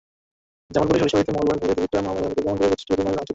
[0.73, 3.29] জামালপুরের সরিষাবাড়ীতে মঙ্গলবার ভোরে দুর্বৃত্তরা মহামায়া দুর্গা মন্দিরের পাঁচটি প্রতিমা ভাঙচুর করেছে।